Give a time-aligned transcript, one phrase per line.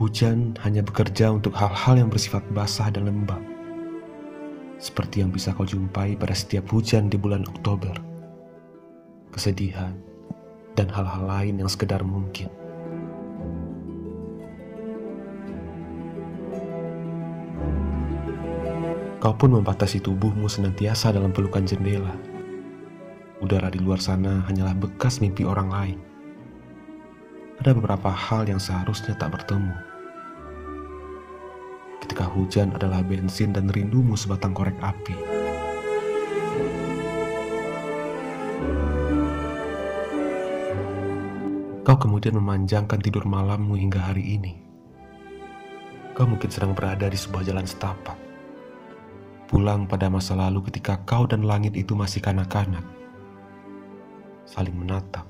[0.00, 3.36] Hujan hanya bekerja untuk hal-hal yang bersifat basah dan lembab.
[4.80, 7.92] Seperti yang bisa kau jumpai pada setiap hujan di bulan Oktober.
[9.28, 9.92] Kesedihan
[10.72, 12.48] dan hal-hal lain yang sekedar mungkin.
[19.20, 22.16] Kau pun membatasi tubuhmu senantiasa dalam pelukan jendela.
[23.44, 26.09] Udara di luar sana hanyalah bekas mimpi orang lain.
[27.60, 29.76] Ada beberapa hal yang seharusnya tak bertemu.
[32.00, 35.14] Ketika hujan adalah bensin dan rindumu sebatang korek api.
[41.84, 44.56] Kau kemudian memanjangkan tidur malammu hingga hari ini.
[46.16, 48.30] Kau mungkin sedang berada di sebuah jalan setapak
[49.50, 52.86] pulang pada masa lalu ketika kau dan langit itu masih kanak-kanak.
[54.46, 55.26] Saling menatap,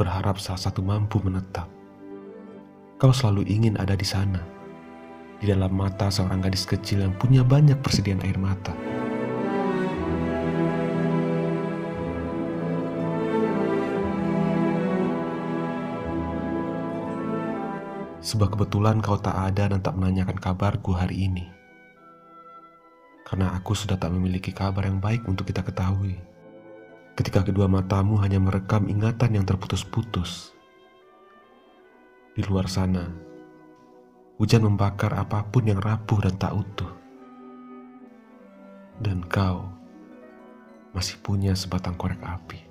[0.00, 1.68] berharap salah satu mampu menetap.
[2.96, 4.40] Kau selalu ingin ada di sana,
[5.36, 8.72] di dalam mata seorang gadis kecil yang punya banyak persediaan air mata.
[18.24, 21.60] Sebab kebetulan kau tak ada dan tak menanyakan kabarku hari ini
[23.30, 26.18] karena aku sudah tak memiliki kabar yang baik untuk kita ketahui.
[27.20, 30.56] Ketika kedua matamu hanya merekam ingatan yang terputus-putus.
[32.32, 33.12] Di luar sana,
[34.40, 36.88] hujan membakar apa pun yang rapuh dan tak utuh.
[39.04, 39.68] Dan kau
[40.96, 42.69] masih punya sebatang korek api.